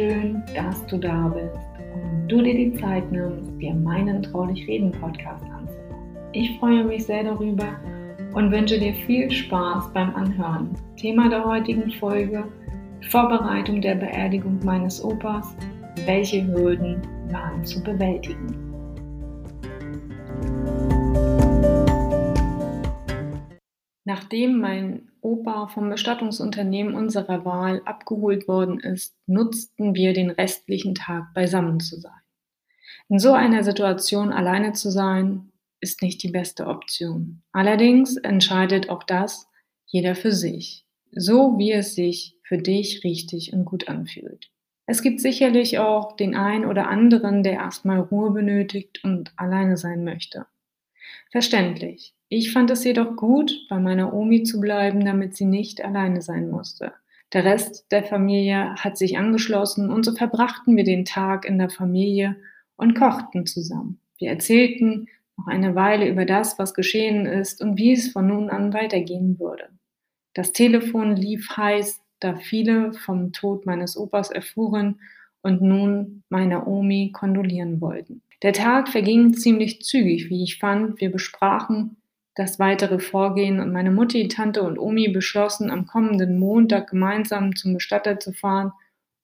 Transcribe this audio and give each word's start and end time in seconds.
schön, 0.00 0.42
dass 0.54 0.86
du 0.86 0.96
da 0.96 1.28
bist 1.28 1.58
und 1.94 2.28
du 2.28 2.40
dir 2.40 2.54
die 2.54 2.74
Zeit 2.74 3.10
nimmst, 3.12 3.50
dir 3.60 3.74
meinen 3.74 4.22
Traulich 4.22 4.66
Reden 4.66 4.92
Podcast 4.92 5.44
anzuhören. 5.44 5.98
Ich 6.32 6.58
freue 6.58 6.84
mich 6.84 7.04
sehr 7.04 7.24
darüber 7.24 7.68
und 8.32 8.50
wünsche 8.50 8.78
dir 8.78 8.94
viel 9.06 9.30
Spaß 9.30 9.92
beim 9.92 10.14
Anhören. 10.14 10.70
Thema 10.96 11.28
der 11.28 11.44
heutigen 11.44 11.90
Folge: 11.92 12.44
Vorbereitung 13.10 13.82
der 13.82 13.96
Beerdigung 13.96 14.58
meines 14.64 15.04
Opas. 15.04 15.54
Welche 16.06 16.46
Hürden 16.46 17.02
waren 17.30 17.62
zu 17.64 17.82
bewältigen? 17.82 18.69
Nachdem 24.10 24.58
mein 24.58 25.08
Opa 25.20 25.68
vom 25.68 25.88
Bestattungsunternehmen 25.88 26.96
unserer 26.96 27.44
Wahl 27.44 27.80
abgeholt 27.84 28.48
worden 28.48 28.80
ist, 28.80 29.14
nutzten 29.28 29.94
wir 29.94 30.12
den 30.12 30.30
restlichen 30.30 30.96
Tag 30.96 31.32
beisammen 31.32 31.78
zu 31.78 32.00
sein. 32.00 32.20
In 33.08 33.20
so 33.20 33.34
einer 33.34 33.62
Situation 33.62 34.32
alleine 34.32 34.72
zu 34.72 34.90
sein, 34.90 35.52
ist 35.80 36.02
nicht 36.02 36.24
die 36.24 36.30
beste 36.32 36.66
Option. 36.66 37.44
Allerdings 37.52 38.16
entscheidet 38.16 38.90
auch 38.90 39.04
das 39.04 39.48
jeder 39.86 40.16
für 40.16 40.32
sich, 40.32 40.84
so 41.12 41.56
wie 41.56 41.70
es 41.70 41.94
sich 41.94 42.36
für 42.42 42.58
dich 42.58 43.04
richtig 43.04 43.52
und 43.52 43.64
gut 43.64 43.88
anfühlt. 43.88 44.50
Es 44.86 45.02
gibt 45.02 45.20
sicherlich 45.20 45.78
auch 45.78 46.16
den 46.16 46.34
einen 46.34 46.64
oder 46.64 46.88
anderen, 46.88 47.44
der 47.44 47.52
erstmal 47.52 48.00
Ruhe 48.00 48.32
benötigt 48.32 49.04
und 49.04 49.32
alleine 49.36 49.76
sein 49.76 50.02
möchte. 50.02 50.46
Verständlich. 51.30 52.14
Ich 52.28 52.52
fand 52.52 52.70
es 52.70 52.84
jedoch 52.84 53.16
gut, 53.16 53.66
bei 53.68 53.78
meiner 53.78 54.14
Omi 54.14 54.44
zu 54.44 54.60
bleiben, 54.60 55.04
damit 55.04 55.36
sie 55.36 55.46
nicht 55.46 55.84
alleine 55.84 56.22
sein 56.22 56.50
musste. 56.50 56.92
Der 57.32 57.44
Rest 57.44 57.86
der 57.90 58.02
Familie 58.02 58.74
hat 58.76 58.98
sich 58.98 59.18
angeschlossen 59.18 59.90
und 59.90 60.04
so 60.04 60.14
verbrachten 60.14 60.76
wir 60.76 60.84
den 60.84 61.04
Tag 61.04 61.44
in 61.44 61.58
der 61.58 61.70
Familie 61.70 62.36
und 62.76 62.94
kochten 62.94 63.46
zusammen. 63.46 64.00
Wir 64.18 64.30
erzählten 64.30 65.06
noch 65.36 65.46
eine 65.46 65.74
Weile 65.74 66.08
über 66.08 66.24
das, 66.24 66.58
was 66.58 66.74
geschehen 66.74 67.26
ist 67.26 67.62
und 67.62 67.78
wie 67.78 67.92
es 67.92 68.12
von 68.12 68.26
nun 68.26 68.50
an 68.50 68.72
weitergehen 68.72 69.38
würde. 69.38 69.68
Das 70.34 70.52
Telefon 70.52 71.16
lief 71.16 71.56
heiß, 71.56 72.00
da 72.20 72.36
viele 72.36 72.92
vom 72.92 73.32
Tod 73.32 73.64
meines 73.64 73.96
Opas 73.96 74.30
erfuhren 74.30 75.00
und 75.42 75.62
nun 75.62 76.22
meiner 76.28 76.66
Omi 76.66 77.12
kondolieren 77.12 77.80
wollten. 77.80 78.22
Der 78.42 78.52
Tag 78.52 78.88
verging 78.88 79.34
ziemlich 79.34 79.82
zügig, 79.82 80.30
wie 80.30 80.42
ich 80.42 80.58
fand. 80.58 81.00
Wir 81.00 81.10
besprachen 81.12 81.96
das 82.34 82.58
weitere 82.58 82.98
Vorgehen 82.98 83.60
und 83.60 83.72
meine 83.72 83.90
Mutti, 83.90 84.28
Tante 84.28 84.62
und 84.62 84.78
Omi 84.78 85.08
beschlossen, 85.08 85.70
am 85.70 85.86
kommenden 85.86 86.38
Montag 86.38 86.88
gemeinsam 86.88 87.54
zum 87.54 87.74
Bestatter 87.74 88.18
zu 88.18 88.32
fahren, 88.32 88.72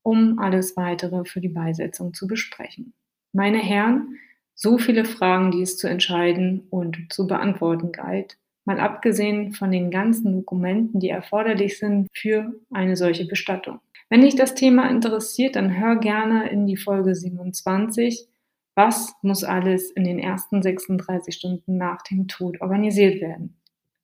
um 0.03 0.39
alles 0.39 0.77
weitere 0.77 1.25
für 1.25 1.41
die 1.41 1.49
Beisetzung 1.49 2.13
zu 2.13 2.27
besprechen. 2.27 2.93
Meine 3.33 3.59
Herren, 3.59 4.19
so 4.55 4.77
viele 4.77 5.05
Fragen, 5.05 5.51
die 5.51 5.63
es 5.63 5.79
zu 5.79 5.89
entscheiden 5.89 6.67
und 6.71 7.11
zu 7.11 7.27
beantworten 7.27 7.93
galt, 7.93 8.37
mal 8.67 8.81
abgesehen 8.81 9.53
von 9.53 9.71
den 9.71 9.91
ganzen 9.91 10.35
Dokumenten, 10.35 11.01
die 11.01 11.09
erforderlich 11.09 11.79
sind 11.79 12.09
für 12.15 12.53
eine 12.71 12.97
solche 12.97 13.27
Bestattung. 13.27 13.81
Wenn 14.09 14.23
dich 14.23 14.37
das 14.37 14.55
Thema 14.55 14.91
interessiert, 14.91 15.57
dann 15.57 15.79
hör 15.79 15.97
gerne 15.97 16.49
in 16.51 16.67
die 16.67 16.77
Folge 16.77 17.15
27 17.15 18.29
was 18.77 19.15
muss 19.23 19.43
alles 19.43 19.91
in 19.91 20.05
den 20.05 20.19
ersten 20.21 20.63
36 20.63 21.35
Stunden 21.35 21.79
nach 21.79 22.03
dem 22.03 22.29
Tod 22.29 22.61
organisiert 22.61 23.21
werden? 23.21 23.57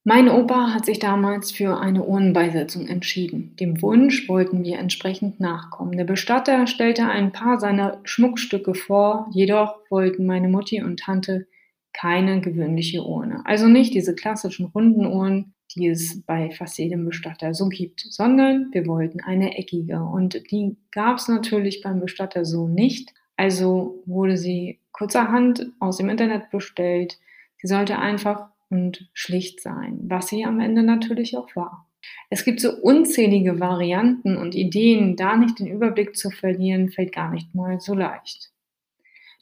Mein 0.04 0.28
Opa 0.28 0.74
hat 0.74 0.84
sich 0.84 0.98
damals 0.98 1.52
für 1.52 1.78
eine 1.78 2.02
Urnenbeisetzung 2.02 2.88
entschieden. 2.88 3.54
Dem 3.60 3.80
Wunsch 3.82 4.28
wollten 4.28 4.64
wir 4.64 4.80
entsprechend 4.80 5.38
nachkommen. 5.38 5.96
Der 5.96 6.04
Bestatter 6.04 6.66
stellte 6.66 7.06
ein 7.06 7.30
paar 7.30 7.60
seiner 7.60 8.00
Schmuckstücke 8.02 8.74
vor, 8.74 9.28
jedoch 9.32 9.78
wollten 9.90 10.26
meine 10.26 10.48
Mutti 10.48 10.82
und 10.82 10.98
Tante 10.98 11.46
keine 11.92 12.40
gewöhnliche 12.40 13.04
Urne. 13.04 13.42
Also 13.44 13.68
nicht 13.68 13.94
diese 13.94 14.16
klassischen 14.16 14.66
runden 14.66 15.06
Uhren, 15.06 15.54
die 15.76 15.86
es 15.86 16.22
bei 16.22 16.50
fast 16.50 16.78
jedem 16.78 17.04
Bestatter 17.04 17.54
so 17.54 17.68
gibt, 17.68 18.00
sondern 18.00 18.70
wir 18.72 18.86
wollten 18.86 19.20
eine 19.20 19.56
eckige. 19.56 20.00
Und 20.02 20.50
die 20.50 20.76
gab 20.90 21.18
es 21.18 21.28
natürlich 21.28 21.80
beim 21.80 22.00
Bestatter 22.00 22.44
so 22.44 22.66
nicht. 22.66 23.12
Also 23.42 24.00
wurde 24.06 24.36
sie 24.36 24.78
kurzerhand 24.92 25.66
aus 25.80 25.96
dem 25.96 26.08
Internet 26.08 26.50
bestellt. 26.52 27.18
Sie 27.60 27.66
sollte 27.66 27.98
einfach 27.98 28.50
und 28.70 29.10
schlicht 29.14 29.60
sein, 29.60 29.98
was 30.04 30.28
sie 30.28 30.44
am 30.44 30.60
Ende 30.60 30.84
natürlich 30.84 31.36
auch 31.36 31.48
war. 31.56 31.84
Es 32.30 32.44
gibt 32.44 32.60
so 32.60 32.70
unzählige 32.70 33.58
Varianten 33.58 34.36
und 34.36 34.54
Ideen, 34.54 35.16
da 35.16 35.36
nicht 35.36 35.58
den 35.58 35.66
Überblick 35.66 36.16
zu 36.16 36.30
verlieren, 36.30 36.90
fällt 36.90 37.12
gar 37.12 37.32
nicht 37.32 37.52
mal 37.52 37.80
so 37.80 37.94
leicht. 37.94 38.52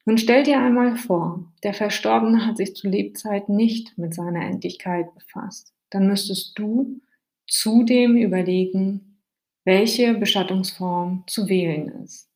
Nun 0.07 0.17
stell 0.17 0.45
dir 0.45 0.61
einmal 0.61 0.97
vor, 0.97 1.45
der 1.63 1.75
Verstorbene 1.75 2.47
hat 2.47 2.57
sich 2.57 2.75
zu 2.75 2.89
Lebzeiten 2.89 3.55
nicht 3.55 3.99
mit 3.99 4.15
seiner 4.15 4.47
Endlichkeit 4.47 5.13
befasst. 5.13 5.75
Dann 5.91 6.07
müsstest 6.07 6.59
du 6.59 7.03
zudem 7.47 8.17
überlegen, 8.17 9.19
welche 9.67 10.15
Bestattungsform 10.15 11.25
zu 11.27 11.51
wählen 11.51 11.89
ist. 12.03 12.30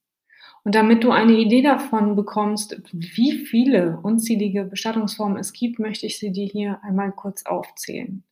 Und 0.65 0.75
damit 0.75 1.05
du 1.05 1.11
eine 1.11 1.35
Idee 1.35 1.61
davon 1.61 2.17
bekommst, 2.17 2.81
wie 2.91 3.33
viele 3.33 3.99
unzählige 4.03 4.65
Bestattungsformen 4.65 5.37
es 5.37 5.53
gibt, 5.53 5.79
möchte 5.79 6.07
ich 6.07 6.19
sie 6.19 6.33
dir 6.33 6.47
hier 6.47 6.81
einmal 6.83 7.13
kurz 7.13 7.45
aufzählen. 7.45 8.25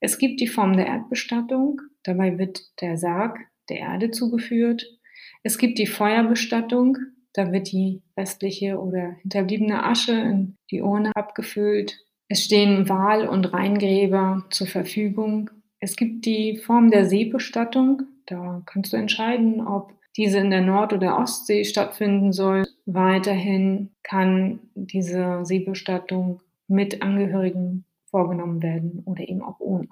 Es 0.00 0.18
gibt 0.18 0.40
die 0.40 0.46
Form 0.46 0.76
der 0.76 0.86
Erdbestattung, 0.86 1.80
dabei 2.04 2.38
wird 2.38 2.62
der 2.80 2.96
Sarg 2.96 3.38
der 3.68 3.78
Erde 3.78 4.10
zugeführt. 4.12 4.84
Es 5.42 5.58
gibt 5.58 5.78
die 5.78 5.86
Feuerbestattung, 5.86 6.98
da 7.32 7.50
wird 7.52 7.72
die 7.72 8.02
restliche 8.16 8.78
oder 8.78 9.16
hinterbliebene 9.22 9.84
Asche 9.84 10.12
in 10.12 10.56
die 10.70 10.82
Urne 10.82 11.10
abgefüllt. 11.16 11.98
Es 12.28 12.44
stehen 12.44 12.88
Wahl- 12.88 13.28
und 13.28 13.52
Reingräber 13.52 14.44
zur 14.50 14.66
Verfügung. 14.66 15.50
Es 15.80 15.96
gibt 15.96 16.26
die 16.26 16.58
Form 16.58 16.90
der 16.90 17.06
Seebestattung, 17.06 18.02
da 18.26 18.62
kannst 18.66 18.92
du 18.92 18.96
entscheiden, 18.96 19.66
ob 19.66 19.92
diese 20.16 20.38
in 20.38 20.50
der 20.50 20.60
Nord- 20.60 20.92
oder 20.92 21.18
Ostsee 21.18 21.64
stattfinden 21.64 22.32
soll. 22.32 22.66
Weiterhin 22.86 23.90
kann 24.02 24.60
diese 24.74 25.44
Seebestattung 25.44 26.40
mit 26.68 27.02
Angehörigen 27.02 27.84
vorgenommen 28.10 28.62
werden 28.62 29.02
oder 29.04 29.26
eben 29.28 29.42
auch 29.42 29.58
ohne. 29.58 29.88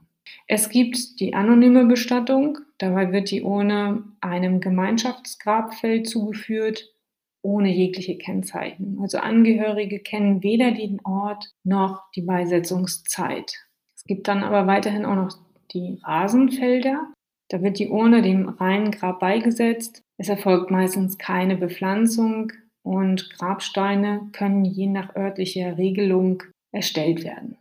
Es 0.47 0.69
gibt 0.69 1.21
die 1.21 1.35
anonyme 1.35 1.87
Bestattung. 1.87 2.59
Dabei 2.79 3.13
wird 3.13 3.31
die 3.31 3.43
Urne 3.43 4.05
einem 4.21 4.61
Gemeinschaftsgrabfeld 4.61 6.09
zugeführt, 6.09 6.95
ohne 7.43 7.71
jegliche 7.71 8.19
Kennzeichen. 8.19 8.99
Also 9.01 9.19
Angehörige 9.19 10.01
kennen 10.01 10.43
weder 10.43 10.73
den 10.73 11.01
Ort 11.05 11.55
noch 11.65 12.11
die 12.15 12.23
Beisetzungszeit. 12.23 13.55
Es 13.97 14.05
gibt 14.05 14.29
dann 14.29 14.43
aber 14.43 14.67
weiterhin 14.67 15.05
auch 15.05 15.15
noch 15.15 15.31
die 15.73 15.99
Rasenfelder. 16.03 17.13
Da 17.51 17.63
wird 17.63 17.79
die 17.81 17.89
Urne 17.89 18.23
dem 18.23 18.49
reinen 18.49 18.93
Grab 18.93 19.19
beigesetzt. 19.19 20.03
Es 20.17 20.29
erfolgt 20.29 20.71
meistens 20.71 21.19
keine 21.19 21.57
Bepflanzung 21.57 22.53
und 22.83 23.29
Grabsteine 23.31 24.31
können 24.33 24.65
je 24.65 24.87
nach 24.87 25.15
örtlicher 25.17 25.77
Regelung 25.77 26.45
erstellt 26.73 27.25
werden. 27.25 27.59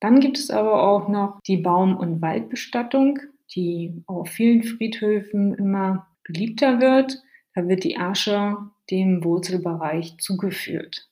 Dann 0.00 0.20
gibt 0.20 0.38
es 0.38 0.50
aber 0.50 0.82
auch 0.82 1.08
noch 1.08 1.40
die 1.46 1.56
Baum- 1.56 1.96
und 1.96 2.22
Waldbestattung, 2.22 3.18
die 3.54 4.04
auf 4.06 4.28
vielen 4.28 4.62
Friedhöfen 4.62 5.54
immer 5.54 6.06
beliebter 6.22 6.80
wird. 6.80 7.22
Da 7.54 7.66
wird 7.68 7.82
die 7.82 7.96
Asche 7.96 8.56
dem 8.90 9.24
Wurzelbereich 9.24 10.18
zugeführt. 10.18 11.08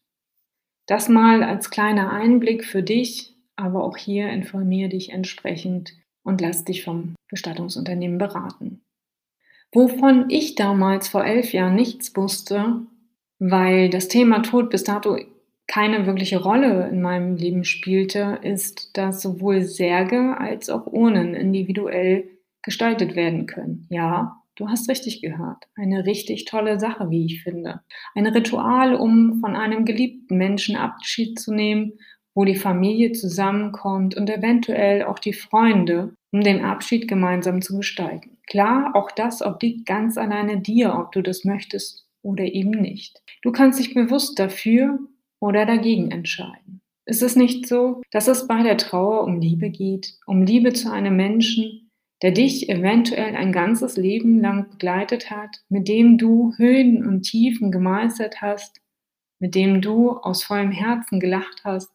Das 0.86 1.08
mal 1.08 1.42
als 1.42 1.70
kleiner 1.70 2.12
Einblick 2.12 2.64
für 2.64 2.82
dich, 2.82 3.34
aber 3.56 3.82
auch 3.82 3.96
hier 3.96 4.28
informiere 4.28 4.90
dich 4.90 5.10
entsprechend 5.10 5.94
und 6.22 6.40
lass 6.40 6.64
dich 6.64 6.84
vom 6.84 7.14
Bestattungsunternehmen 7.34 8.16
beraten. 8.16 8.80
Wovon 9.72 10.26
ich 10.28 10.54
damals 10.54 11.08
vor 11.08 11.24
elf 11.24 11.52
Jahren 11.52 11.74
nichts 11.74 12.16
wusste, 12.16 12.82
weil 13.40 13.90
das 13.90 14.06
Thema 14.06 14.40
Tod 14.42 14.70
bis 14.70 14.84
dato 14.84 15.18
keine 15.66 16.06
wirkliche 16.06 16.40
Rolle 16.40 16.88
in 16.88 17.02
meinem 17.02 17.36
Leben 17.36 17.64
spielte, 17.64 18.38
ist, 18.42 18.96
dass 18.96 19.20
sowohl 19.20 19.62
Särge 19.62 20.36
als 20.38 20.70
auch 20.70 20.86
Urnen 20.86 21.34
individuell 21.34 22.28
gestaltet 22.62 23.16
werden 23.16 23.46
können. 23.46 23.88
Ja, 23.90 24.40
du 24.54 24.68
hast 24.68 24.88
richtig 24.88 25.20
gehört. 25.22 25.64
Eine 25.74 26.06
richtig 26.06 26.44
tolle 26.44 26.78
Sache, 26.78 27.10
wie 27.10 27.26
ich 27.26 27.42
finde. 27.42 27.80
Ein 28.14 28.26
Ritual, 28.26 28.94
um 28.94 29.40
von 29.40 29.56
einem 29.56 29.84
geliebten 29.84 30.36
Menschen 30.36 30.76
Abschied 30.76 31.40
zu 31.40 31.52
nehmen 31.52 31.94
wo 32.34 32.44
die 32.44 32.56
Familie 32.56 33.12
zusammenkommt 33.12 34.16
und 34.16 34.28
eventuell 34.28 35.04
auch 35.04 35.18
die 35.18 35.32
Freunde, 35.32 36.14
um 36.34 36.40
den 36.40 36.64
Abschied 36.64 37.06
gemeinsam 37.06 37.62
zu 37.62 37.76
gestalten. 37.76 38.38
Klar, 38.48 38.96
auch 38.96 39.12
das 39.12 39.40
obliegt 39.40 39.86
ganz 39.86 40.18
alleine 40.18 40.60
dir, 40.60 40.92
ob 40.98 41.12
du 41.12 41.22
das 41.22 41.44
möchtest 41.44 42.08
oder 42.22 42.42
eben 42.42 42.72
nicht. 42.72 43.22
Du 43.42 43.52
kannst 43.52 43.78
dich 43.78 43.94
bewusst 43.94 44.36
dafür 44.40 44.98
oder 45.38 45.64
dagegen 45.64 46.10
entscheiden. 46.10 46.80
Ist 47.06 47.22
es 47.22 47.36
nicht 47.36 47.68
so, 47.68 48.02
dass 48.10 48.26
es 48.26 48.48
bei 48.48 48.64
der 48.64 48.78
Trauer 48.78 49.22
um 49.22 49.40
Liebe 49.40 49.70
geht, 49.70 50.14
um 50.26 50.42
Liebe 50.42 50.72
zu 50.72 50.90
einem 50.90 51.14
Menschen, 51.14 51.92
der 52.20 52.32
dich 52.32 52.68
eventuell 52.68 53.36
ein 53.36 53.52
ganzes 53.52 53.96
Leben 53.96 54.40
lang 54.40 54.70
begleitet 54.70 55.30
hat, 55.30 55.62
mit 55.68 55.86
dem 55.86 56.18
du 56.18 56.52
Höhen 56.56 57.06
und 57.06 57.22
Tiefen 57.22 57.70
gemeistert 57.70 58.42
hast, 58.42 58.80
mit 59.38 59.54
dem 59.54 59.80
du 59.80 60.10
aus 60.10 60.42
vollem 60.42 60.72
Herzen 60.72 61.20
gelacht 61.20 61.60
hast, 61.62 61.92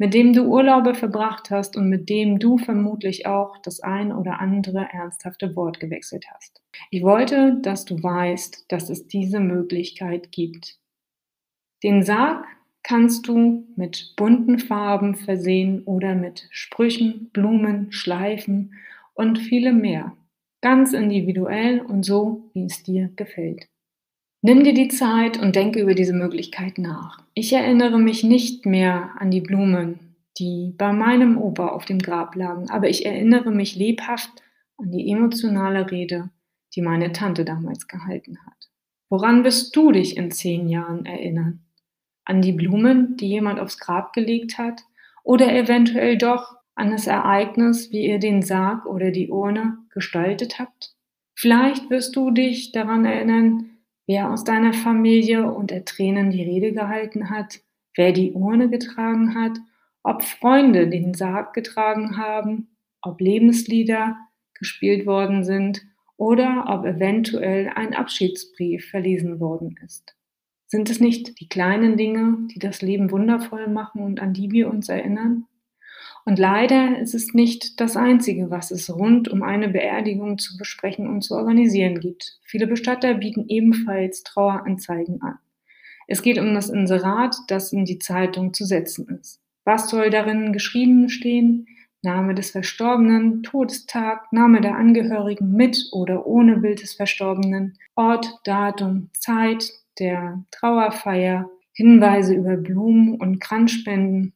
mit 0.00 0.14
dem 0.14 0.32
du 0.32 0.44
Urlaube 0.44 0.94
verbracht 0.94 1.50
hast 1.50 1.76
und 1.76 1.90
mit 1.90 2.08
dem 2.08 2.38
du 2.38 2.56
vermutlich 2.56 3.26
auch 3.26 3.58
das 3.58 3.80
ein 3.80 4.12
oder 4.12 4.40
andere 4.40 4.88
ernsthafte 4.90 5.54
Wort 5.54 5.78
gewechselt 5.78 6.24
hast. 6.32 6.62
Ich 6.90 7.02
wollte, 7.02 7.58
dass 7.60 7.84
du 7.84 8.02
weißt, 8.02 8.64
dass 8.68 8.88
es 8.88 9.08
diese 9.08 9.40
Möglichkeit 9.40 10.32
gibt. 10.32 10.78
Den 11.82 12.02
Sarg 12.02 12.46
kannst 12.82 13.28
du 13.28 13.66
mit 13.76 14.14
bunten 14.16 14.58
Farben 14.58 15.16
versehen 15.16 15.82
oder 15.82 16.14
mit 16.14 16.48
Sprüchen, 16.50 17.28
Blumen, 17.34 17.92
Schleifen 17.92 18.72
und 19.12 19.38
vielem 19.38 19.82
mehr. 19.82 20.16
Ganz 20.62 20.94
individuell 20.94 21.82
und 21.82 22.06
so, 22.06 22.50
wie 22.54 22.64
es 22.64 22.82
dir 22.82 23.10
gefällt. 23.16 23.68
Nimm 24.42 24.64
dir 24.64 24.72
die 24.72 24.88
Zeit 24.88 25.38
und 25.38 25.54
denke 25.54 25.80
über 25.80 25.94
diese 25.94 26.14
Möglichkeit 26.14 26.78
nach. 26.78 27.18
Ich 27.34 27.52
erinnere 27.52 27.98
mich 27.98 28.24
nicht 28.24 28.64
mehr 28.64 29.10
an 29.18 29.30
die 29.30 29.42
Blumen, 29.42 30.16
die 30.38 30.74
bei 30.78 30.94
meinem 30.94 31.36
Opa 31.36 31.68
auf 31.68 31.84
dem 31.84 31.98
Grab 31.98 32.34
lagen, 32.34 32.70
aber 32.70 32.88
ich 32.88 33.04
erinnere 33.04 33.50
mich 33.50 33.76
lebhaft 33.76 34.30
an 34.78 34.90
die 34.90 35.10
emotionale 35.10 35.90
Rede, 35.90 36.30
die 36.74 36.80
meine 36.80 37.12
Tante 37.12 37.44
damals 37.44 37.86
gehalten 37.86 38.38
hat. 38.46 38.70
Woran 39.10 39.44
wirst 39.44 39.76
du 39.76 39.92
dich 39.92 40.16
in 40.16 40.30
zehn 40.30 40.68
Jahren 40.68 41.04
erinnern? 41.04 41.60
An 42.24 42.40
die 42.40 42.52
Blumen, 42.52 43.16
die 43.18 43.28
jemand 43.28 43.60
aufs 43.60 43.78
Grab 43.78 44.14
gelegt 44.14 44.56
hat? 44.56 44.80
Oder 45.22 45.54
eventuell 45.54 46.16
doch 46.16 46.56
an 46.74 46.92
das 46.92 47.06
Ereignis, 47.06 47.90
wie 47.90 48.06
ihr 48.06 48.18
den 48.18 48.40
Sarg 48.40 48.86
oder 48.86 49.10
die 49.10 49.28
Urne 49.28 49.78
gestaltet 49.92 50.58
habt? 50.58 50.94
Vielleicht 51.34 51.90
wirst 51.90 52.16
du 52.16 52.30
dich 52.30 52.72
daran 52.72 53.04
erinnern, 53.04 53.69
wer 54.10 54.32
aus 54.32 54.42
deiner 54.42 54.72
Familie 54.72 55.52
unter 55.52 55.84
Tränen 55.84 56.32
die 56.32 56.42
Rede 56.42 56.72
gehalten 56.72 57.30
hat, 57.30 57.60
wer 57.94 58.10
die 58.10 58.32
Urne 58.32 58.68
getragen 58.68 59.36
hat, 59.36 59.56
ob 60.02 60.24
Freunde 60.24 60.88
den 60.88 61.14
Sarg 61.14 61.54
getragen 61.54 62.16
haben, 62.16 62.70
ob 63.02 63.20
Lebenslieder 63.20 64.16
gespielt 64.54 65.06
worden 65.06 65.44
sind 65.44 65.86
oder 66.16 66.64
ob 66.66 66.86
eventuell 66.86 67.70
ein 67.72 67.94
Abschiedsbrief 67.94 68.90
verlesen 68.90 69.38
worden 69.38 69.76
ist. 69.84 70.16
Sind 70.66 70.90
es 70.90 70.98
nicht 70.98 71.38
die 71.38 71.48
kleinen 71.48 71.96
Dinge, 71.96 72.48
die 72.52 72.58
das 72.58 72.82
Leben 72.82 73.12
wundervoll 73.12 73.68
machen 73.68 74.02
und 74.02 74.18
an 74.18 74.32
die 74.32 74.50
wir 74.50 74.70
uns 74.70 74.88
erinnern? 74.88 75.46
Und 76.24 76.38
leider 76.38 76.98
ist 76.98 77.14
es 77.14 77.34
nicht 77.34 77.80
das 77.80 77.96
Einzige, 77.96 78.50
was 78.50 78.70
es 78.70 78.94
rund 78.94 79.28
um 79.28 79.42
eine 79.42 79.68
Beerdigung 79.68 80.38
zu 80.38 80.56
besprechen 80.56 81.08
und 81.08 81.22
zu 81.22 81.34
organisieren 81.34 82.00
gibt. 82.00 82.38
Viele 82.44 82.66
Bestatter 82.66 83.14
bieten 83.14 83.46
ebenfalls 83.48 84.22
Traueranzeigen 84.22 85.22
an. 85.22 85.38
Es 86.06 86.22
geht 86.22 86.38
um 86.38 86.54
das 86.54 86.68
Inserat, 86.68 87.36
das 87.48 87.72
in 87.72 87.84
die 87.84 87.98
Zeitung 87.98 88.52
zu 88.52 88.64
setzen 88.64 89.08
ist. 89.20 89.40
Was 89.64 89.88
soll 89.88 90.10
darin 90.10 90.52
geschrieben 90.52 91.08
stehen? 91.08 91.66
Name 92.02 92.34
des 92.34 92.50
Verstorbenen, 92.50 93.42
Todestag, 93.42 94.32
Name 94.32 94.60
der 94.60 94.74
Angehörigen 94.76 95.52
mit 95.52 95.90
oder 95.92 96.26
ohne 96.26 96.56
Bild 96.56 96.82
des 96.82 96.94
Verstorbenen, 96.94 97.78
Ort, 97.94 98.40
Datum, 98.44 99.10
Zeit 99.12 99.70
der 99.98 100.42
Trauerfeier, 100.50 101.50
Hinweise 101.72 102.34
über 102.34 102.56
Blumen 102.56 103.14
und 103.16 103.38
Kranzspenden, 103.38 104.32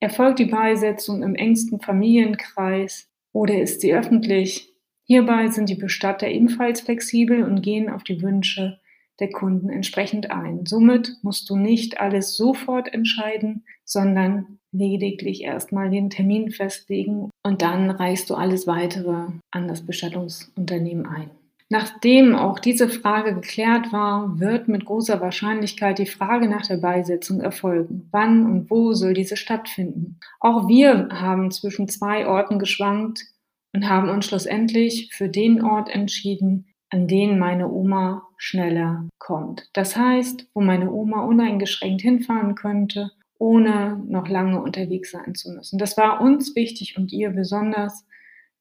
Erfolgt 0.00 0.38
die 0.38 0.44
Beisetzung 0.44 1.22
im 1.22 1.34
engsten 1.34 1.80
Familienkreis 1.80 3.08
oder 3.32 3.60
ist 3.60 3.80
sie 3.80 3.92
öffentlich? 3.92 4.72
Hierbei 5.04 5.48
sind 5.48 5.68
die 5.68 5.74
Bestatter 5.74 6.28
ebenfalls 6.28 6.82
flexibel 6.82 7.42
und 7.42 7.62
gehen 7.62 7.88
auf 7.88 8.04
die 8.04 8.22
Wünsche 8.22 8.78
der 9.20 9.30
Kunden 9.30 9.70
entsprechend 9.70 10.30
ein. 10.30 10.64
Somit 10.66 11.16
musst 11.22 11.50
du 11.50 11.56
nicht 11.56 12.00
alles 12.00 12.36
sofort 12.36 12.92
entscheiden, 12.92 13.64
sondern 13.84 14.58
lediglich 14.70 15.42
erstmal 15.42 15.90
den 15.90 16.10
Termin 16.10 16.50
festlegen 16.50 17.30
und 17.42 17.62
dann 17.62 17.90
reichst 17.90 18.30
du 18.30 18.34
alles 18.34 18.66
weitere 18.66 19.26
an 19.50 19.66
das 19.66 19.84
Bestattungsunternehmen 19.84 21.06
ein. 21.06 21.30
Nachdem 21.70 22.34
auch 22.34 22.58
diese 22.58 22.88
Frage 22.88 23.34
geklärt 23.34 23.92
war, 23.92 24.40
wird 24.40 24.68
mit 24.68 24.86
großer 24.86 25.20
Wahrscheinlichkeit 25.20 25.98
die 25.98 26.06
Frage 26.06 26.48
nach 26.48 26.66
der 26.66 26.78
Beisetzung 26.78 27.40
erfolgen. 27.40 28.08
Wann 28.10 28.46
und 28.46 28.70
wo 28.70 28.94
soll 28.94 29.12
diese 29.12 29.36
stattfinden? 29.36 30.18
Auch 30.40 30.66
wir 30.66 31.10
haben 31.12 31.50
zwischen 31.50 31.86
zwei 31.86 32.26
Orten 32.26 32.58
geschwankt 32.58 33.20
und 33.74 33.86
haben 33.86 34.08
uns 34.08 34.24
schlussendlich 34.24 35.12
für 35.12 35.28
den 35.28 35.62
Ort 35.62 35.90
entschieden, 35.90 36.68
an 36.88 37.06
den 37.06 37.38
meine 37.38 37.70
Oma 37.70 38.26
schneller 38.38 39.06
kommt. 39.18 39.68
Das 39.74 39.94
heißt, 39.94 40.48
wo 40.54 40.62
meine 40.62 40.90
Oma 40.90 41.24
uneingeschränkt 41.24 42.00
hinfahren 42.00 42.54
könnte, 42.54 43.10
ohne 43.38 44.02
noch 44.08 44.28
lange 44.28 44.62
unterwegs 44.62 45.10
sein 45.10 45.34
zu 45.34 45.52
müssen. 45.52 45.78
Das 45.78 45.98
war 45.98 46.22
uns 46.22 46.56
wichtig 46.56 46.96
und 46.96 47.12
ihr 47.12 47.28
besonders, 47.28 48.06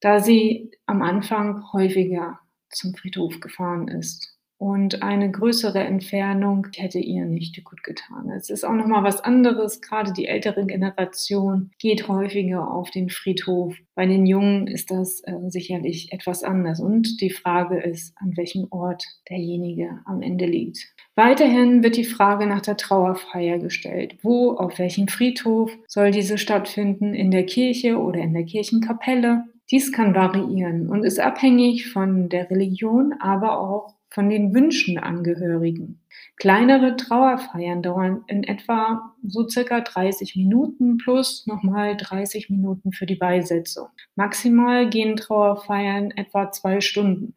da 0.02 0.20
sie 0.20 0.72
am 0.86 1.02
Anfang 1.02 1.72
häufiger 1.72 2.40
zum 2.70 2.94
Friedhof 2.96 3.40
gefahren 3.40 3.88
ist. 3.88 4.38
Und 4.60 5.04
eine 5.04 5.30
größere 5.30 5.80
Entfernung 5.80 6.68
hätte 6.76 6.98
ihr 6.98 7.26
nicht 7.26 7.64
gut 7.64 7.84
getan. 7.84 8.32
Es 8.36 8.50
ist 8.50 8.64
auch 8.64 8.74
noch 8.74 8.88
mal 8.88 9.04
was 9.04 9.22
anderes. 9.22 9.82
Gerade 9.82 10.14
die 10.14 10.26
ältere 10.26 10.66
Generation 10.66 11.70
geht 11.78 12.08
häufiger 12.08 12.72
auf 12.72 12.90
den 12.90 13.10
Friedhof. 13.10 13.76
Bei 13.94 14.08
den 14.08 14.26
Jungen 14.26 14.66
ist 14.66 14.90
das 14.90 15.22
äh, 15.26 15.34
sicherlich 15.50 16.12
etwas 16.12 16.44
anders. 16.44 16.80
Und 16.80 17.22
die 17.22 17.30
Frage 17.30 17.80
ist, 17.80 18.16
an 18.18 18.36
welchem 18.36 18.68
Ort 18.72 19.04
derjenige 19.30 20.00
am 20.06 20.24
Ende 20.24 20.48
liegt. 20.48 20.92
Weiterhin 21.14 21.84
wird 21.84 21.96
die 21.96 22.04
Frage 22.04 22.48
nach 22.48 22.62
der 22.62 22.78
Trauerfeier 22.78 23.60
gestellt. 23.60 24.18
Wo, 24.24 24.54
auf 24.54 24.80
welchem 24.80 25.08
Friedhof 25.08 25.72
soll 25.88 26.10
diese 26.10 26.40
stattfinden? 26.40 27.14
In 27.14 27.30
der 27.30 27.46
Kirche 27.46 28.00
oder 28.00 28.22
in 28.22 28.34
der 28.34 28.46
Kirchenkapelle? 28.46 29.44
Dies 29.70 29.92
kann 29.92 30.16
variieren 30.16 30.90
und 30.90 31.04
ist 31.04 31.20
abhängig 31.20 31.92
von 31.92 32.30
der 32.30 32.50
Religion, 32.50 33.14
aber 33.20 33.60
auch 33.60 33.96
von 34.10 34.30
den 34.30 34.54
Wünschen 34.54 34.98
Angehörigen. 34.98 36.00
Kleinere 36.38 36.96
Trauerfeiern 36.96 37.82
dauern 37.82 38.24
in 38.28 38.44
etwa 38.44 39.14
so 39.24 39.48
circa 39.48 39.82
30 39.82 40.36
Minuten 40.36 40.98
plus 40.98 41.46
nochmal 41.48 41.98
30 41.98 42.50
Minuten 42.50 42.94
für 42.94 43.06
die 43.06 43.16
Beisetzung. 43.16 43.88
Maximal 44.16 44.90
gehen 44.90 45.18
Trauerfeiern 45.18 46.12
etwa 46.12 46.52
zwei 46.52 46.80
Stunden. 46.80 47.34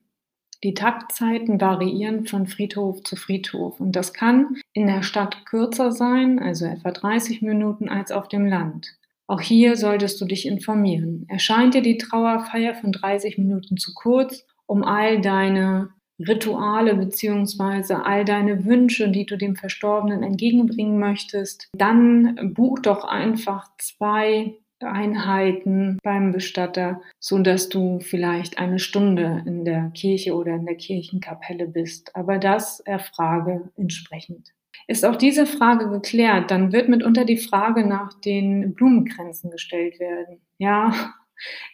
Die 0.62 0.75
Taktzeiten 0.75 1.61
variieren 1.61 2.26
von 2.26 2.47
Friedhof 2.47 3.02
zu 3.02 3.16
Friedhof 3.16 3.81
und 3.81 3.97
das 3.97 4.12
kann 4.12 4.57
in 4.75 4.87
der 4.87 5.02
Stadt 5.02 5.47
kürzer 5.47 5.90
sein, 5.90 6.38
also 6.38 6.66
etwa 6.66 6.90
30 6.90 7.40
Minuten, 7.40 7.88
als 7.88 8.12
auf 8.12 8.28
dem 8.28 8.47
Land. 8.47 9.00
Auch 9.31 9.41
hier 9.41 9.77
solltest 9.77 10.21
du 10.21 10.25
dich 10.25 10.45
informieren. 10.45 11.25
Erscheint 11.29 11.75
dir 11.75 11.83
die 11.83 11.99
Trauerfeier 11.99 12.75
von 12.75 12.91
30 12.91 13.39
Minuten 13.39 13.77
zu 13.77 13.95
kurz, 13.95 14.45
um 14.67 14.83
all 14.83 15.21
deine 15.21 15.91
Rituale 16.19 16.97
beziehungsweise 16.97 18.05
all 18.05 18.25
deine 18.25 18.65
Wünsche, 18.65 19.09
die 19.09 19.27
du 19.27 19.37
dem 19.37 19.55
Verstorbenen 19.55 20.25
entgegenbringen 20.25 20.99
möchtest, 20.99 21.69
dann 21.73 22.55
buch 22.55 22.81
doch 22.81 23.05
einfach 23.05 23.71
zwei 23.79 24.57
Einheiten 24.81 25.99
beim 26.03 26.33
Bestatter, 26.33 27.01
so 27.21 27.39
dass 27.39 27.69
du 27.69 28.01
vielleicht 28.01 28.59
eine 28.59 28.81
Stunde 28.81 29.45
in 29.47 29.65
der 29.65 29.93
Kirche 29.95 30.35
oder 30.35 30.57
in 30.57 30.67
der 30.67 30.75
Kirchenkapelle 30.75 31.69
bist. 31.69 32.17
Aber 32.17 32.39
das 32.39 32.81
erfrage 32.81 33.71
entsprechend. 33.77 34.55
Ist 34.90 35.04
auch 35.04 35.14
diese 35.14 35.47
Frage 35.47 35.88
geklärt, 35.88 36.50
dann 36.50 36.73
wird 36.73 36.88
mitunter 36.88 37.25
die 37.25 37.37
Frage 37.37 37.87
nach 37.87 38.12
den 38.12 38.75
Blumengrenzen 38.75 39.49
gestellt 39.49 40.00
werden. 40.00 40.40
Ja, 40.59 40.92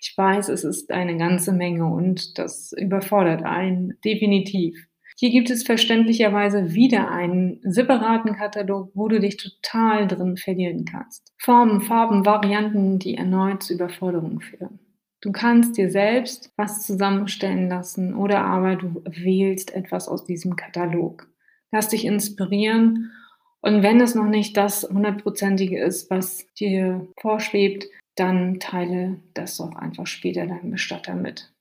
ich 0.03 0.13
weiß, 0.15 0.51
es 0.51 0.65
ist 0.65 0.91
eine 0.91 1.17
ganze 1.17 1.55
Menge 1.55 1.87
und 1.87 2.39
das 2.39 2.75
überfordert 2.77 3.43
einen 3.43 3.95
definitiv. 4.05 4.87
Hier 5.17 5.31
gibt 5.31 5.49
es 5.49 5.63
verständlicherweise 5.63 6.75
wieder 6.75 7.11
einen 7.11 7.59
separaten 7.63 8.35
Katalog, 8.35 8.91
wo 8.93 9.09
du 9.09 9.19
dich 9.19 9.39
total 9.39 10.07
drin 10.07 10.37
verlieren 10.37 10.85
kannst. 10.85 11.33
Formen, 11.39 11.81
Farben, 11.81 12.27
Varianten, 12.27 12.99
die 12.99 13.15
erneut 13.15 13.63
zu 13.63 13.73
Überforderung 13.73 14.41
führen. 14.41 14.79
Du 15.23 15.33
kannst 15.33 15.79
dir 15.79 15.91
selbst 15.91 16.53
was 16.59 16.87
zusammenstellen 16.87 17.71
lassen 17.71 18.15
oder 18.15 18.45
aber 18.45 18.77
du 18.77 19.03
wählst 19.07 19.75
etwas 19.75 20.07
aus 20.07 20.27
diesem 20.27 20.55
Katalog 20.55 21.27
lass 21.73 21.89
dich 21.89 22.05
inspirieren. 22.05 23.13
Und 23.61 23.83
wenn 23.83 24.01
es 24.01 24.15
noch 24.15 24.27
nicht 24.27 24.57
das 24.57 24.85
hundertprozentige 24.85 25.83
ist, 25.83 26.11
was 26.11 26.47
dir 26.55 27.07
vorschwebt, 27.21 27.87
dann 28.15 28.61
teile 28.61 29.21
das 29.35 29.61
auch 29.61 29.77
einfach 29.77 30.07
später 30.07 30.47
deinem 30.47 30.71
Bestatter 30.71 31.15
mit. 31.15 31.53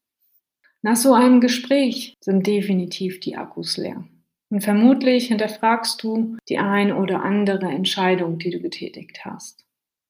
Nach 0.81 0.95
so 0.95 1.13
einem 1.13 1.41
Gespräch 1.41 2.13
sind 2.21 2.45
definitiv 2.45 3.19
die 3.19 3.35
Akkus 3.38 3.77
leer. 3.77 4.05
Und 4.50 4.62
vermutlich 4.63 5.27
hinterfragst 5.27 6.01
du 6.03 6.38
die 6.47 6.59
ein 6.59 6.93
oder 6.93 7.24
andere 7.24 7.65
Entscheidung, 7.65 8.38
die 8.38 8.51
du 8.51 8.59
getätigt 8.59 9.25
hast. 9.25 9.64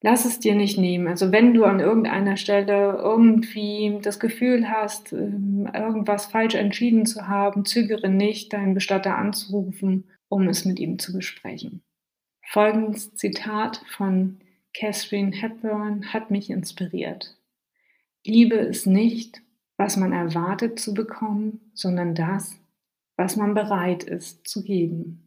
Lass 0.06 0.24
es 0.24 0.40
dir 0.40 0.54
nicht 0.54 0.78
nehmen. 0.78 1.08
Also 1.08 1.32
wenn 1.32 1.56
du 1.56 1.64
an 1.64 1.80
irgendeiner 1.80 2.38
Stelle 2.38 3.00
irgendwie 3.02 3.98
das 4.04 4.20
Gefühl 4.20 4.70
hast, 4.70 5.14
ähm, 5.14 5.68
irgendwas 5.74 6.28
falsch 6.28 6.54
entschieden 6.54 7.08
zu 7.08 7.28
haben, 7.28 7.66
zögere 7.66 8.08
nicht, 8.08 8.54
deinen 8.54 8.76
Bestatter 8.76 9.18
anzurufen, 9.18 10.04
um 10.30 10.48
es 10.48 10.64
mit 10.64 10.80
ihm 10.80 11.00
zu 11.00 11.12
besprechen. 11.12 11.82
Folgendes 12.44 13.16
Zitat 13.16 13.82
von 13.98 14.38
Catherine 14.76 15.32
Hepburn 15.36 16.14
hat 16.14 16.30
mich 16.30 16.52
inspiriert. 16.52 17.36
Liebe 18.24 18.58
ist 18.58 18.86
nicht, 18.86 19.42
was 19.76 19.98
man 19.98 20.14
erwartet 20.14 20.78
zu 20.78 20.94
bekommen, 20.94 21.72
sondern 21.74 22.14
das, 22.14 22.56
was 23.18 23.38
man 23.38 23.56
bereit 23.56 24.04
ist 24.04 24.48
zu 24.48 24.64
geben. 24.64 25.25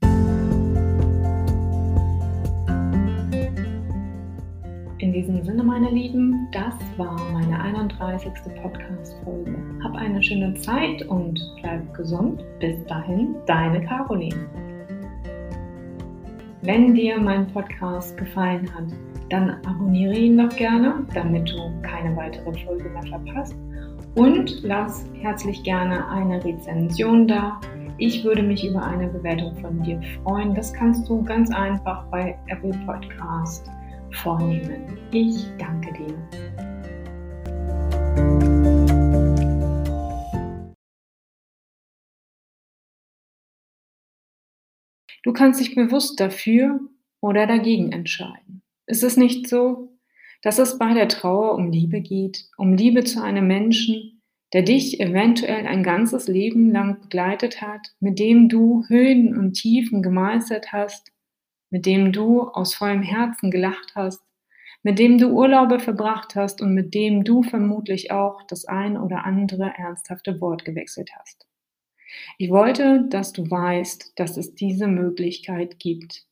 In 5.09 5.15
diesem 5.15 5.43
Sinne, 5.43 5.62
meine 5.62 5.88
Lieben, 5.88 6.49
das 6.53 6.75
war 6.99 7.17
meine 7.33 7.59
31. 7.59 8.31
Podcast-Folge. 8.61 9.57
Hab 9.83 9.95
eine 9.95 10.23
schöne 10.23 10.53
Zeit 10.53 11.00
und 11.09 11.41
bleib 11.62 11.95
gesund. 11.95 12.45
Bis 12.61 12.85
dahin, 12.85 13.35
deine 13.47 13.81
Caroline. 13.87 14.37
Wenn 16.61 16.95
dir 16.95 17.19
mein 17.19 17.47
Podcast 17.47 18.19
gefallen 18.19 18.69
hat, 18.75 18.85
dann 19.31 19.49
abonniere 19.65 20.12
ihn 20.12 20.37
doch 20.37 20.55
gerne, 20.55 21.07
damit 21.15 21.49
du 21.49 21.57
keine 21.81 22.15
weitere 22.15 22.53
Folge 22.67 22.91
mehr 22.91 23.05
verpasst. 23.05 23.57
Und 24.15 24.61
lass 24.62 25.07
herzlich 25.23 25.62
gerne 25.62 26.07
eine 26.11 26.45
Rezension 26.45 27.27
da. 27.27 27.59
Ich 27.97 28.25
würde 28.25 28.43
mich 28.43 28.62
über 28.62 28.85
eine 28.85 29.09
Bewertung 29.09 29.57
von 29.57 29.83
dir 29.83 29.99
freuen. 30.23 30.55
Das 30.55 30.71
kannst 30.75 31.09
du 31.09 31.25
ganz 31.25 31.50
einfach 31.50 32.05
bei 32.11 32.38
Apple 32.49 32.79
Podcast 32.85 33.71
vornehmen. 34.12 34.99
Ich 35.12 35.47
danke 35.59 35.93
dir. 35.93 36.49
Du 45.23 45.33
kannst 45.33 45.61
dich 45.61 45.75
bewusst 45.75 46.21
dafür 46.21 46.81
oder 47.21 47.47
dagegen 47.47 47.93
entscheiden. 47.93 48.62
Ist 48.87 49.03
es 49.03 49.17
nicht 49.17 49.49
so, 49.49 49.99
dass 50.43 50.59
es 50.59 50.79
bei 50.79 50.95
der 50.95 51.09
Trauer 51.09 51.55
um 51.55 51.71
Liebe 51.71 52.00
geht, 52.00 52.49
um 52.57 52.73
Liebe 52.73 53.05
zu 53.05 53.23
einem 53.23 53.47
Menschen, 53.47 54.23
der 54.53 54.62
dich 54.62 55.00
eventuell 55.00 55.67
ein 55.67 55.83
ganzes 55.83 56.29
Leben 56.29 56.71
lang 56.71 57.00
begleitet 57.03 57.61
hat, 57.61 57.95
mit 58.00 58.19
dem 58.19 58.49
du 58.49 58.85
Höhen 58.88 59.37
und 59.37 59.55
Tiefen 59.55 60.03
gemeistert 60.03 60.73
hast, 60.73 61.12
mit 61.70 61.87
dem 61.87 62.12
du 62.12 62.42
aus 62.42 62.75
vollem 62.75 63.02
Herzen 63.02 63.50
gelacht 63.50 63.92
hast, 63.94 64.22
mit 64.82 64.98
dem 64.98 65.18
du 65.18 65.28
Urlaube 65.28 65.80
verbracht 65.80 66.34
hast 66.34 66.62
und 66.62 66.75
mit 66.75 66.94
dem 66.94 67.25
du 67.25 67.42
vermutlich 67.42 68.10
auch 68.10 68.42
das 68.46 68.64
ein 68.64 68.96
oder 68.96 69.25
andere 69.25 69.72
ernsthafte 69.76 70.40
Wort 70.40 70.64
gewechselt 70.64 71.10
hast. 71.18 71.46
Ich 72.38 72.50
wollte, 72.50 73.06
dass 73.08 73.32
du 73.32 73.50
weißt, 73.50 74.12
dass 74.16 74.37
es 74.37 74.54
diese 74.54 74.87
Möglichkeit 74.87 75.78
gibt. 75.78 76.26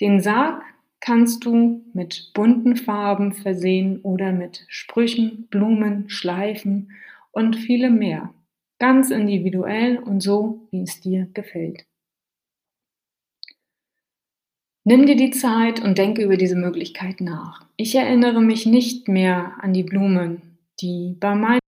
Den 0.00 0.20
Sarg 0.20 0.62
kannst 1.00 1.44
du 1.44 1.84
mit 1.92 2.32
bunten 2.34 2.76
Farben 2.76 3.32
versehen 3.32 4.00
oder 4.00 4.32
mit 4.32 4.64
Sprüchen, 4.68 5.46
Blumen, 5.48 6.08
Schleifen 6.08 6.92
und 7.30 7.56
vielem 7.56 7.98
mehr. 7.98 8.34
Ganz 8.78 9.10
individuell 9.10 9.98
und 9.98 10.20
so, 10.20 10.68
wie 10.70 10.82
es 10.82 11.00
dir 11.00 11.26
gefällt. 11.34 11.84
Nimm 14.88 15.04
dir 15.04 15.16
die 15.16 15.32
Zeit 15.32 15.84
und 15.84 15.98
denke 15.98 16.22
über 16.22 16.38
diese 16.38 16.56
Möglichkeit 16.56 17.20
nach. 17.20 17.60
Ich 17.76 17.94
erinnere 17.94 18.40
mich 18.40 18.64
nicht 18.64 19.06
mehr 19.06 19.52
an 19.60 19.74
die 19.74 19.82
Blumen, 19.82 20.40
die 20.80 21.14
bei 21.20 21.34
meinem 21.34 21.60